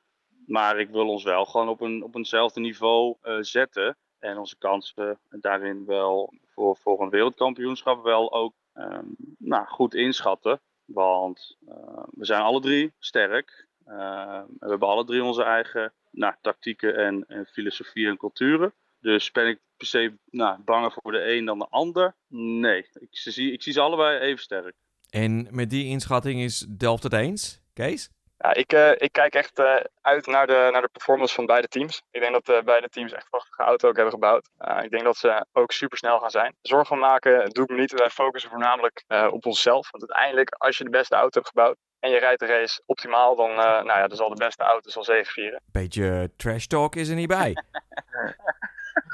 Maar 0.46 0.78
ik 0.78 0.90
wil 0.90 1.08
ons 1.08 1.24
wel 1.24 1.44
gewoon 1.44 1.68
op, 1.68 1.80
een, 1.80 2.02
op 2.02 2.14
eenzelfde 2.14 2.60
niveau 2.60 3.16
uh, 3.22 3.36
zetten. 3.40 3.96
En 4.18 4.38
onze 4.38 4.58
kansen 4.58 5.18
daarin 5.30 5.84
wel 5.86 6.32
voor, 6.46 6.76
voor 6.76 7.02
een 7.02 7.10
wereldkampioenschap 7.10 8.02
wel 8.02 8.32
ook 8.32 8.54
um, 8.74 9.16
nou, 9.38 9.66
goed 9.66 9.94
inschatten. 9.94 10.60
Want 10.84 11.56
uh, 11.68 12.02
we 12.10 12.24
zijn 12.24 12.42
alle 12.42 12.60
drie 12.60 12.92
sterk. 12.98 13.66
Uh, 13.86 14.42
we 14.58 14.68
hebben 14.68 14.88
alle 14.88 15.04
drie 15.04 15.24
onze 15.24 15.42
eigen 15.42 15.92
nou, 16.14 16.34
tactieken 16.40 16.96
en, 16.96 17.24
en 17.28 17.46
filosofie 17.46 18.06
en 18.06 18.16
culturen. 18.16 18.72
Dus 19.00 19.30
ben 19.30 19.48
ik 19.48 19.58
per 19.76 19.86
se 19.86 20.12
nou, 20.30 20.60
banger 20.64 20.92
voor 20.92 21.12
de 21.12 21.32
een 21.32 21.44
dan 21.44 21.58
de 21.58 21.68
ander? 21.68 22.14
Nee, 22.28 22.86
ik 22.94 23.08
zie, 23.10 23.52
ik 23.52 23.62
zie 23.62 23.72
ze 23.72 23.80
allebei 23.80 24.18
even 24.18 24.42
sterk. 24.42 24.74
En 25.10 25.48
met 25.50 25.70
die 25.70 25.84
inschatting 25.84 26.40
is 26.40 26.66
Delft 26.68 27.02
het 27.02 27.12
eens, 27.12 27.60
Kees? 27.72 28.10
Ja, 28.38 28.54
ik, 28.54 28.72
uh, 28.72 28.90
ik 28.90 29.12
kijk 29.12 29.34
echt 29.34 29.58
uh, 29.58 29.76
uit 30.00 30.26
naar 30.26 30.46
de, 30.46 30.68
naar 30.72 30.82
de 30.82 30.88
performance 30.92 31.34
van 31.34 31.46
beide 31.46 31.68
teams. 31.68 32.02
Ik 32.10 32.20
denk 32.20 32.32
dat 32.32 32.48
uh, 32.48 32.62
beide 32.64 32.88
teams 32.88 33.12
echt 33.12 33.30
prachtige 33.30 33.62
auto 33.62 33.88
ook 33.88 33.96
hebben 33.96 34.14
gebouwd. 34.14 34.48
ik 34.82 34.90
denk 34.90 35.04
dat 35.04 35.16
ze 35.16 35.46
ook 35.52 35.72
super 35.72 35.98
snel 35.98 36.18
gaan 36.18 36.30
zijn. 36.30 36.54
Zorgen 36.62 36.98
maken 36.98 37.50
doe 37.50 37.64
ik 37.64 37.70
me 37.70 37.76
niet. 37.76 37.92
Wij 37.92 38.10
focussen 38.10 38.50
voornamelijk 38.50 39.04
op 39.30 39.46
onszelf. 39.46 39.90
Want 39.90 40.10
uiteindelijk, 40.10 40.54
als 40.54 40.78
je 40.78 40.84
de 40.84 40.90
beste 40.90 41.14
auto 41.14 41.40
hebt 41.40 41.48
gebouwd, 41.48 41.76
en 42.00 42.10
je 42.10 42.18
rijdt 42.18 42.40
de 42.40 42.46
race 42.46 42.82
optimaal, 42.86 43.36
dan, 43.36 43.54
nou 43.54 43.86
ja, 43.86 44.06
dan 44.06 44.16
zal 44.16 44.28
de 44.28 44.44
beste 44.44 44.62
auto 44.62 44.90
zal 44.90 45.04
zegevieren. 45.04 45.60
Beetje 45.72 46.30
trash 46.36 46.66
talk 46.66 46.94
is 46.94 47.08
er 47.08 47.14
niet 47.14 47.28
bij. 47.28 47.54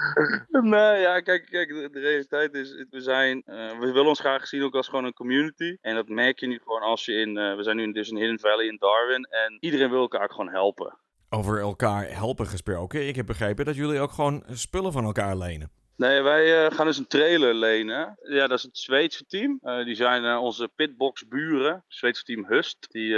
nee, 0.63 1.01
ja, 1.01 1.21
kijk, 1.21 1.47
kijk 1.51 1.69
de, 1.69 2.01
realiteit 2.01 2.55
is, 2.55 2.85
we 2.91 3.01
zijn, 3.01 3.43
uh, 3.47 3.79
we 3.79 3.93
willen 3.93 4.09
ons 4.09 4.21
graag 4.21 4.47
zien 4.47 4.63
ook 4.63 4.75
als 4.75 4.89
gewoon 4.89 5.05
een 5.05 5.13
community. 5.13 5.77
En 5.81 5.95
dat 5.95 6.09
merk 6.09 6.39
je 6.41 6.47
nu 6.47 6.59
gewoon 6.59 6.83
als 6.83 7.05
je 7.05 7.13
in, 7.13 7.37
uh, 7.37 7.57
we 7.57 7.63
zijn 7.63 7.77
nu 7.77 7.93
dus 7.93 8.09
in 8.09 8.17
Hidden 8.17 8.41
Valley 8.41 8.67
in 8.67 8.77
Darwin 8.79 9.25
en 9.25 9.57
iedereen 9.61 9.91
wil 9.91 10.01
elkaar 10.01 10.31
gewoon 10.31 10.49
helpen. 10.49 10.99
Over 11.29 11.61
elkaar 11.61 12.09
helpen 12.09 12.47
gesproken, 12.47 13.09
ik 13.09 13.17
heb 13.17 13.27
begrepen 13.27 13.65
dat 13.65 13.77
jullie 13.77 14.01
ook 14.01 14.11
gewoon 14.11 14.45
spullen 14.49 14.93
van 14.93 15.05
elkaar 15.05 15.37
lenen. 15.37 15.71
Nee, 16.01 16.23
wij 16.23 16.65
uh, 16.65 16.77
gaan 16.77 16.87
dus 16.87 16.99
een 16.99 17.07
trailer 17.07 17.55
lenen. 17.55 18.19
Ja, 18.23 18.47
dat 18.47 18.59
is 18.59 18.63
het 18.63 18.79
Zweedse 18.79 19.25
team. 19.27 19.59
Uh, 19.63 19.85
die 19.85 19.95
zijn 19.95 20.25
uh, 20.25 20.43
onze 20.43 20.71
pitbox 20.75 21.29
buren. 21.29 21.73
Het 21.73 21.83
Zweedse 21.89 22.23
team 22.23 22.45
Hust. 22.47 22.87
Die 22.91 23.17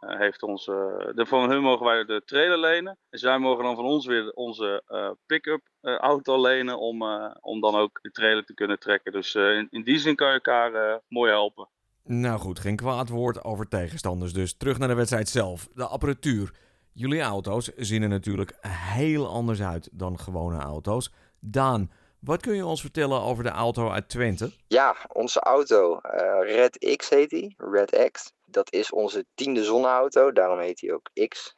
heeft 0.00 0.42
ons. 0.42 0.64
de, 0.64 1.24
van 1.26 1.50
hun 1.50 1.62
mogen 1.62 1.86
wij 1.86 2.04
de 2.04 2.22
trailer 2.24 2.58
lenen. 2.58 2.98
En 3.10 3.18
zij 3.18 3.38
mogen 3.38 3.64
dan 3.64 3.76
van 3.76 3.84
ons 3.84 4.06
weer 4.06 4.30
onze 4.32 4.82
pick-up 5.26 5.60
auto 5.82 6.40
lenen. 6.40 6.78
Om, 6.78 7.02
om 7.40 7.60
dan 7.60 7.74
ook 7.74 7.98
de 8.02 8.10
trailer 8.10 8.44
te 8.44 8.54
kunnen 8.54 8.78
trekken. 8.78 9.12
Dus 9.12 9.34
in, 9.34 9.66
in, 9.70 9.82
die 9.82 9.98
zin 9.98 10.16
kan 10.16 10.28
je 10.28 10.34
elkaar 10.34 11.00
mooi 11.08 11.30
helpen. 11.30 11.68
Nou 12.04 12.38
goed, 12.38 12.58
geen 12.58 12.76
kwaad 12.76 13.08
woord 13.08 13.44
over 13.44 13.68
tegenstanders. 13.68 14.32
Dus 14.32 14.56
terug 14.56 14.78
naar 14.78 14.88
de 14.88 14.94
wedstrijd 14.94 15.28
zelf. 15.28 15.68
De 15.74 15.86
apparatuur. 15.86 16.52
Jullie 16.92 17.20
auto's 17.20 17.70
zien 17.76 18.02
er 18.02 18.08
natuurlijk 18.08 18.56
heel 18.66 19.28
anders 19.28 19.62
uit 19.62 19.88
dan 19.92 20.18
gewone 20.18 20.58
auto's. 20.58 21.10
Daan, 21.40 21.90
wat 22.20 22.40
kun 22.40 22.54
je 22.54 22.66
ons 22.66 22.80
vertellen 22.80 23.20
over 23.20 23.44
de 23.44 23.50
auto 23.50 23.90
uit 23.90 24.08
Twente? 24.08 24.50
Ja, 24.68 24.96
onze 25.12 25.40
auto, 25.40 26.00
uh, 26.04 26.54
Red 26.54 26.96
X 26.96 27.08
heet 27.08 27.30
die, 27.30 27.54
Red 27.56 28.10
X. 28.12 28.32
Dat 28.44 28.72
is 28.72 28.92
onze 28.92 29.24
tiende 29.34 29.64
zonneauto, 29.64 30.32
daarom 30.32 30.58
heet 30.58 30.80
hij 30.80 30.92
ook 30.92 31.28
X. 31.28 31.54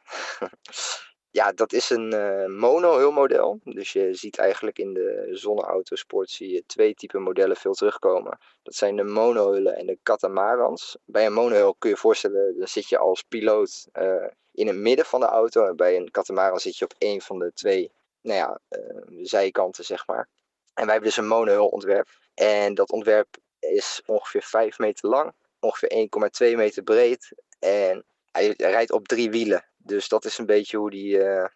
ja, 1.30 1.52
dat 1.52 1.72
is 1.72 1.90
een 1.90 2.14
uh, 2.14 2.58
mono-hulmodel. 2.58 3.60
Dus 3.64 3.92
je 3.92 4.14
ziet 4.14 4.38
eigenlijk 4.38 4.78
in 4.78 4.94
de 4.94 5.28
zonneautosport 5.30 6.30
zie 6.30 6.52
je 6.52 6.62
twee 6.66 6.94
typen 6.94 7.22
modellen 7.22 7.56
veel 7.56 7.75
terugkomen. 7.75 8.38
Dat 8.62 8.75
zijn 8.75 8.96
de 8.96 9.04
monohullen 9.04 9.76
en 9.76 9.87
de 9.87 9.99
catamarans. 10.02 10.96
Bij 11.04 11.26
een 11.26 11.32
monohul 11.32 11.75
kun 11.78 11.88
je 11.88 11.94
je 11.94 12.00
voorstellen, 12.00 12.58
dan 12.58 12.68
zit 12.68 12.88
je 12.88 12.99
als 12.99 13.22
piloot 13.22 13.88
uh, 13.92 14.26
in 14.52 14.66
het 14.66 14.76
midden 14.76 15.06
van 15.06 15.20
de 15.20 15.26
auto. 15.26 15.66
En 15.66 15.76
bij 15.76 15.96
een 15.96 16.10
catamaran 16.10 16.60
zit 16.60 16.76
je 16.76 16.84
op 16.84 16.94
een 16.99 17.20
van 17.20 17.38
de 17.38 17.52
twee 17.54 17.90
nou 18.22 18.38
ja, 18.38 18.60
uh, 18.78 19.18
zijkanten, 19.22 19.84
zeg 19.84 20.06
maar. 20.06 20.28
En 20.74 20.84
wij 20.84 20.94
hebben 20.94 21.10
dus 21.10 21.16
een 21.16 21.26
monohull 21.26 21.68
ontwerp. 21.68 22.08
En 22.34 22.74
dat 22.74 22.90
ontwerp 22.90 23.36
is 23.58 24.02
ongeveer 24.06 24.42
5 24.42 24.78
meter 24.78 25.08
lang, 25.08 25.32
ongeveer 25.60 26.08
1,2 26.50 26.56
meter 26.56 26.82
breed 26.82 27.32
en 27.58 28.04
hij 28.32 28.54
rijdt 28.56 28.92
op 28.92 29.08
drie 29.08 29.30
wielen. 29.30 29.64
Dus 29.76 30.08
dat 30.08 30.24
is 30.24 30.38
een 30.38 30.46
beetje 30.46 30.76
hoe 30.76 30.90
die, 30.90 31.16
uh, 31.16 31.46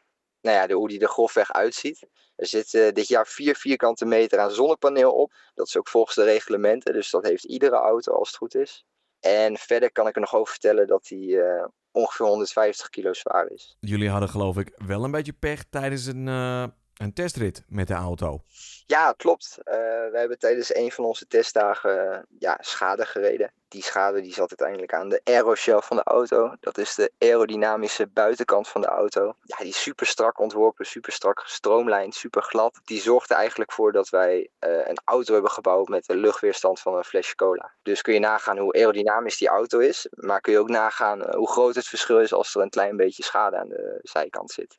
nou 0.40 0.56
ja, 0.56 0.66
de, 0.66 0.74
hoe 0.74 0.88
die 0.88 1.00
er 1.00 1.08
grofweg 1.08 1.52
uitziet. 1.52 2.06
Er 2.36 2.46
zit 2.46 2.72
uh, 2.72 2.92
dit 2.92 3.08
jaar 3.08 3.26
4 3.26 3.56
vierkante 3.56 4.04
meter 4.04 4.38
aan 4.38 4.50
zonnepaneel 4.50 5.12
op. 5.12 5.32
Dat 5.54 5.66
is 5.66 5.76
ook 5.76 5.88
volgens 5.88 6.14
de 6.14 6.24
reglementen, 6.24 6.92
dus 6.92 7.10
dat 7.10 7.24
heeft 7.24 7.44
iedere 7.44 7.76
auto 7.76 8.12
als 8.12 8.28
het 8.28 8.36
goed 8.36 8.54
is. 8.54 8.84
En 9.24 9.56
verder 9.56 9.92
kan 9.92 10.06
ik 10.06 10.14
er 10.14 10.20
nog 10.20 10.34
over 10.34 10.52
vertellen 10.52 10.86
dat 10.86 11.08
hij 11.08 11.18
uh, 11.18 11.64
ongeveer 11.90 12.26
150 12.26 12.88
kilo 12.88 13.12
zwaar 13.12 13.50
is. 13.50 13.76
Jullie 13.80 14.08
hadden 14.08 14.28
geloof 14.28 14.58
ik 14.58 14.72
wel 14.86 15.04
een 15.04 15.10
beetje 15.10 15.32
pech 15.32 15.64
tijdens 15.70 16.06
een, 16.06 16.26
uh, 16.26 16.64
een 16.96 17.12
testrit 17.12 17.64
met 17.68 17.88
de 17.88 17.94
auto. 17.94 18.40
Ja, 18.86 19.12
klopt. 19.12 19.58
Uh, 19.58 19.74
we 19.74 20.12
hebben 20.12 20.38
tijdens 20.38 20.74
een 20.74 20.92
van 20.92 21.04
onze 21.04 21.26
testdagen 21.26 22.12
uh, 22.12 22.18
ja, 22.38 22.58
schade 22.60 23.06
gereden. 23.06 23.52
Die 23.68 23.82
schade 23.82 24.20
die 24.20 24.32
zat 24.32 24.48
uiteindelijk 24.48 24.94
aan 24.94 25.08
de 25.08 25.20
aeroshell 25.24 25.80
van 25.80 25.96
de 25.96 26.02
auto. 26.02 26.54
Dat 26.60 26.78
is 26.78 26.94
de 26.94 27.12
aerodynamische 27.18 28.06
buitenkant 28.06 28.68
van 28.68 28.80
de 28.80 28.86
auto. 28.86 29.34
Ja, 29.42 29.56
die 29.56 29.68
is 29.68 29.82
super 29.82 30.06
strak 30.06 30.38
ontworpen, 30.38 30.86
super 30.86 31.12
strak 31.12 31.40
gestroomlijnd, 31.40 32.14
super 32.14 32.42
glad. 32.42 32.80
Die 32.84 33.00
zorgt 33.00 33.30
er 33.30 33.36
eigenlijk 33.36 33.72
voor 33.72 33.92
dat 33.92 34.08
wij 34.08 34.48
uh, 34.60 34.86
een 34.86 35.00
auto 35.04 35.32
hebben 35.32 35.50
gebouwd 35.50 35.88
met 35.88 36.08
een 36.08 36.16
luchtweerstand 36.16 36.80
van 36.80 36.96
een 36.96 37.04
flesje 37.04 37.34
cola. 37.34 37.72
Dus 37.82 38.02
kun 38.02 38.14
je 38.14 38.20
nagaan 38.20 38.58
hoe 38.58 38.74
aerodynamisch 38.74 39.38
die 39.38 39.48
auto 39.48 39.78
is. 39.78 40.06
Maar 40.10 40.40
kun 40.40 40.52
je 40.52 40.58
ook 40.58 40.68
nagaan 40.68 41.34
hoe 41.34 41.50
groot 41.50 41.74
het 41.74 41.86
verschil 41.86 42.20
is 42.20 42.32
als 42.32 42.54
er 42.54 42.62
een 42.62 42.70
klein 42.70 42.96
beetje 42.96 43.22
schade 43.22 43.56
aan 43.56 43.68
de 43.68 43.98
zijkant 44.02 44.50
zit. 44.50 44.78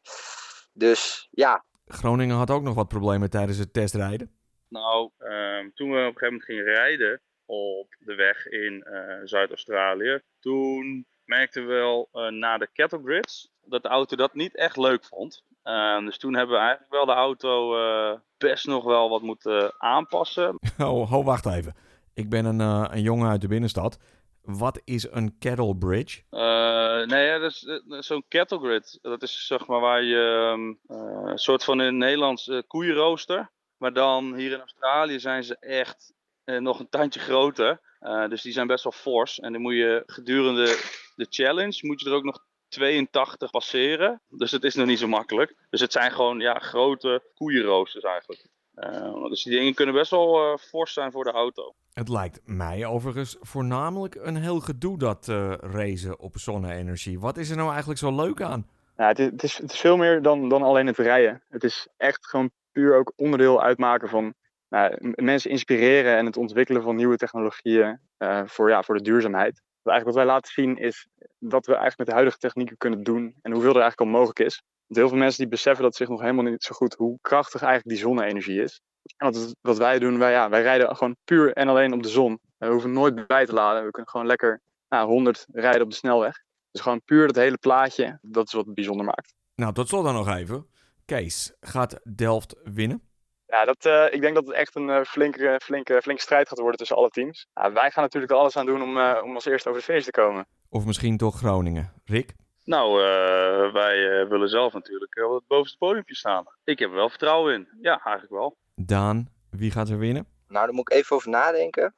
Dus 0.74 1.28
ja, 1.32 1.64
Groningen 1.86 2.36
had 2.36 2.50
ook 2.52 2.64
nog 2.64 2.76
wat 2.76 2.88
problemen 2.88 3.30
tijdens 3.30 3.58
het 3.58 3.74
testrijden. 3.74 4.32
Nou, 4.68 5.10
um, 5.20 5.74
toen 5.74 5.92
we 5.92 5.98
op 5.98 6.02
een 6.02 6.18
gegeven 6.18 6.26
moment 6.28 6.44
gingen 6.44 6.64
rijden 6.64 7.22
op 7.46 7.96
de 8.00 8.16
weg 8.16 8.48
in 8.48 8.84
uh, 8.88 9.16
Zuid-Australië, 9.24 10.22
toen 10.40 11.06
merkten 11.26 11.68
we 11.68 11.74
wel 11.74 12.10
uh, 12.14 12.28
na 12.32 12.58
de 12.58 12.70
cattle 12.74 13.02
grids 13.04 13.52
dat 13.64 13.84
de 13.84 13.90
auto 13.90 14.16
dat 14.16 14.34
niet 14.34 14.56
echt 14.56 14.78
leuk 14.78 15.06
vond. 15.06 15.44
Uh, 15.64 16.06
dus 16.06 16.18
toen 16.18 16.36
hebben 16.36 16.56
we 16.56 16.62
eigenlijk 16.62 16.92
wel 16.92 17.06
de 17.06 17.12
auto 17.12 17.78
uh, 17.78 18.20
best 18.38 18.68
nog 18.68 18.84
wel 18.84 19.10
wat 19.10 19.22
moeten 19.22 19.74
aanpassen. 19.78 20.60
Oh, 20.78 21.10
ho, 21.10 21.24
wacht 21.24 21.46
even. 21.46 21.76
Ik 22.14 22.30
ben 22.30 22.46
een, 22.46 22.60
een 22.60 23.02
jongen 23.02 23.30
uit 23.30 23.42
de 23.42 23.48
binnenstad. 23.48 24.00
Wat 24.46 24.82
is 24.84 25.12
een 25.12 25.38
cattle 25.40 25.76
bridge? 25.76 26.22
Uh, 26.32 27.08
nee, 27.08 27.26
ja, 27.26 27.38
dat 27.38 27.52
is 27.52 27.64
uh, 27.64 28.02
zo'n 28.02 28.26
cattle 28.30 28.60
grid. 28.60 29.00
Dat 29.02 29.22
is 29.22 29.48
zeg 29.48 29.68
maar 29.68 29.80
waar 29.80 30.04
je 30.04 30.54
uh, 30.88 30.98
een 31.26 31.38
soort 31.38 31.64
van 31.64 31.82
in 31.82 31.98
Nederlands 31.98 32.52
koeienrooster. 32.68 33.52
Maar 33.78 33.94
dan 33.94 34.36
hier 34.36 34.52
in 34.52 34.60
Australië 34.60 35.20
zijn 35.20 35.44
ze 35.44 35.58
echt 35.60 36.14
nog 36.46 36.80
een 36.80 36.90
tandje 36.90 37.20
groter. 37.20 37.82
dus 38.30 38.42
die 38.42 38.54
zijn 38.54 38.68
best 38.68 38.84
wel 38.84 38.94
fors. 38.94 39.40
En 39.40 39.52
dan 39.52 39.62
moet 39.62 39.74
je 39.74 40.04
gedurende 40.06 40.78
de 41.16 41.28
challenge 41.30 41.80
moet 41.82 42.02
je 42.02 42.10
er 42.10 42.16
ook 42.16 42.24
nog 42.24 42.46
82 42.68 43.52
passeren. 43.52 44.22
Dus 44.30 44.52
het 44.52 44.64
is 44.64 44.76
nog 44.76 44.86
niet 44.86 45.00
zo 45.00 45.08
makkelijk. 45.08 45.56
Dus 45.70 45.82
het 45.82 45.92
zijn 45.92 46.12
gewoon 46.12 46.40
ja, 46.40 46.60
grote 46.60 47.24
koeienroosters 47.34 48.04
eigenlijk. 48.04 48.46
Uh, 48.76 49.30
dus 49.30 49.44
die 49.44 49.58
dingen 49.58 49.74
kunnen 49.74 49.96
best 49.96 50.12
wel 50.12 50.52
uh, 50.52 50.58
fors 50.58 50.94
zijn 50.94 51.12
voor 51.12 51.24
de 51.24 51.32
auto. 51.32 51.74
Het 51.94 52.10
lijkt 52.10 52.42
mij 52.46 52.86
overigens 52.86 53.38
voornamelijk 53.42 54.16
een 54.16 54.36
heel 54.36 54.60
gedoe 54.60 54.98
dat 54.98 55.28
uh, 55.28 55.54
racen 55.58 56.20
op 56.20 56.38
zonne-energie. 56.38 57.20
Wat 57.20 57.38
is 57.38 57.50
er 57.50 57.56
nou 57.56 57.70
eigenlijk 57.70 58.00
zo 58.00 58.16
leuk 58.16 58.42
aan? 58.42 58.68
Ja, 58.98 59.08
het, 59.08 59.20
is, 59.20 59.26
het, 59.26 59.44
is, 59.44 59.58
het 59.58 59.72
is 59.72 59.80
veel 59.80 59.98
meer 59.98 60.22
dan, 60.22 60.50
dan 60.50 60.64
alleen 60.64 60.88
het 60.88 60.98
rijden. 60.98 61.44
Het 61.50 61.64
is 61.64 61.88
echt 61.98 62.28
gewoon 62.28 62.52
puur 62.72 62.96
ook 62.96 63.14
onderdeel 63.16 63.62
uitmaken 63.62 64.10
van 64.10 64.34
nou, 64.70 65.14
mensen 65.16 65.52
inspireren 65.52 66.18
en 66.18 66.26
het 66.26 66.38
ontwikkelen 66.38 66.84
van 66.84 66.96
nieuwe 66.96 67.18
technologieën 67.18 68.00
voor, 68.46 68.70
ja, 68.70 68.84
voor 68.84 68.96
de 68.96 69.04
duurzaamheid. 69.04 69.62
Wat 69.82 69.94
eigenlijk 69.94 70.06
wat 70.06 70.16
wij 70.16 70.26
laten 70.26 70.52
zien 70.52 70.78
is 70.78 71.08
wat 71.38 71.66
we 71.66 71.72
eigenlijk 71.72 71.98
met 71.98 72.08
de 72.08 72.14
huidige 72.14 72.38
technieken 72.38 72.78
kunnen 72.78 73.04
doen 73.04 73.36
en 73.42 73.52
hoeveel 73.52 73.76
er 73.76 73.82
eigenlijk 73.82 74.12
al 74.12 74.18
mogelijk 74.18 74.40
is. 74.40 74.62
Want 74.88 75.00
heel 75.00 75.10
veel 75.10 75.18
mensen 75.18 75.40
die 75.40 75.48
beseffen 75.48 75.84
dat 75.84 75.96
zich 75.96 76.08
nog 76.08 76.22
helemaal 76.22 76.44
niet 76.44 76.64
zo 76.64 76.76
goed 76.76 76.94
hoe 76.94 77.18
krachtig 77.22 77.62
eigenlijk 77.62 77.90
die 77.96 78.06
zonne-energie 78.06 78.62
is. 78.62 78.82
En 79.18 79.32
wat, 79.32 79.56
wat 79.62 79.78
wij 79.78 80.00
doen, 80.00 80.18
wij, 80.18 80.32
ja, 80.32 80.50
wij 80.50 80.62
rijden 80.62 80.96
gewoon 80.96 81.16
puur 81.24 81.54
en 81.54 81.68
alleen 81.68 81.94
op 81.94 82.04
de 82.04 82.10
zon. 82.10 82.40
We 82.58 82.68
hoeven 82.68 82.92
nooit 82.92 83.28
bij 83.28 83.46
te 83.46 83.54
laden. 83.54 83.86
We 83.86 83.92
kunnen 83.92 84.12
gewoon 84.12 84.28
lekker 84.28 84.62
nou, 84.90 85.08
100 85.08 85.46
rijden 85.52 85.82
op 85.82 85.90
de 85.90 85.96
snelweg. 85.96 86.44
Dus 86.72 86.82
gewoon 86.82 87.02
puur 87.06 87.28
dat 87.28 87.36
hele 87.36 87.58
plaatje, 87.58 88.20
dat 88.22 88.48
is 88.48 88.54
wat 88.54 88.66
het 88.66 88.76
bijzonder 88.76 89.06
maakt. 89.06 89.34
Nou, 89.56 89.74
tot 89.74 89.88
slot 89.88 90.04
dan 90.04 90.14
nog 90.14 90.28
even. 90.28 90.68
Kees, 91.06 91.54
gaat 91.60 92.00
Delft 92.16 92.56
winnen? 92.64 93.02
Ja, 93.46 93.66
dat, 93.66 93.86
uh, 93.86 94.06
ik 94.14 94.22
denk 94.22 94.36
dat 94.36 94.46
het 94.46 94.56
echt 94.56 94.76
een 94.76 94.88
uh, 94.88 95.02
flinke, 95.02 95.60
flinke, 95.64 96.02
flinke 96.02 96.22
strijd 96.22 96.48
gaat 96.48 96.60
worden 96.60 96.78
tussen 96.78 96.96
alle 96.98 97.10
teams. 97.10 97.48
Ja, 97.54 97.72
wij 97.72 97.92
gaan 97.92 98.04
natuurlijk 98.04 98.32
er 98.32 98.38
alles 98.38 98.58
aan 98.58 98.66
doen 98.66 98.82
om, 98.82 98.98
uh, 98.98 99.22
om 99.24 99.34
als 99.34 99.46
eerste 99.46 99.70
over 99.70 99.82
de 99.82 99.88
feest 99.88 100.06
te 100.06 100.12
komen. 100.12 100.48
Of 100.70 100.86
misschien 100.86 101.18
toch 101.18 101.38
Groningen. 101.38 101.94
Rick? 102.06 102.36
Nou, 102.66 103.02
uh, 103.02 103.74
wij 103.74 103.98
uh, 103.98 104.30
willen 104.30 104.50
zelf 104.50 104.74
natuurlijk 104.74 105.14
wel 105.14 105.34
het 105.34 105.48
bovenste 105.48 105.78
podiumpje 105.78 106.16
staan. 106.16 106.46
Ik 106.64 106.80
heb 106.80 106.90
er 106.90 106.96
wel 106.96 107.10
vertrouwen 107.10 107.54
in. 107.54 107.68
Ja, 107.82 108.02
eigenlijk 108.04 108.34
wel. 108.34 108.58
Daan, 108.76 109.30
wie 109.50 109.72
gaat 109.72 109.90
er 109.90 109.98
winnen? 109.98 110.28
Nou, 110.48 110.66
daar 110.66 110.76
moet 110.76 110.92
ik 110.92 110.98
even 110.98 111.16
over 111.16 111.30
nadenken. 111.30 111.96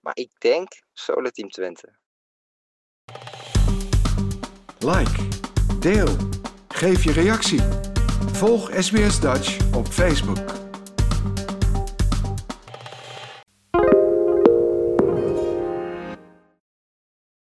Maar 0.00 0.16
ik 0.16 0.30
denk 0.38 0.68
Solo 0.92 1.30
Team 1.30 1.48
Twente. 1.48 1.96
Like, 4.78 5.28
deel, 5.80 6.16
geef 6.68 7.04
je 7.04 7.12
reactie. 7.12 7.60
Volg 8.32 8.70
SBS 8.72 9.20
Dutch 9.20 9.74
op 9.76 9.86
Facebook. 9.86 10.57